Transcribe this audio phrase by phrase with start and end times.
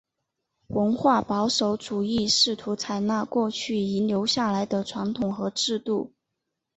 [0.69, 6.11] 文化保守主义试图采纳过去遗留下来的传统和制度。